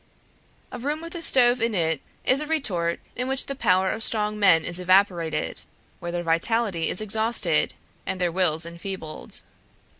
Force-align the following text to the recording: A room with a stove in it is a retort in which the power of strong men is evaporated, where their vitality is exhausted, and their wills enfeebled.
A 0.71 0.79
room 0.79 0.99
with 0.99 1.13
a 1.13 1.21
stove 1.21 1.61
in 1.61 1.75
it 1.75 2.01
is 2.25 2.41
a 2.41 2.47
retort 2.47 2.99
in 3.15 3.27
which 3.27 3.45
the 3.45 3.53
power 3.53 3.91
of 3.91 4.01
strong 4.01 4.39
men 4.39 4.65
is 4.65 4.79
evaporated, 4.79 5.61
where 5.99 6.11
their 6.11 6.23
vitality 6.23 6.89
is 6.89 7.01
exhausted, 7.01 7.75
and 8.03 8.19
their 8.19 8.31
wills 8.31 8.65
enfeebled. 8.65 9.43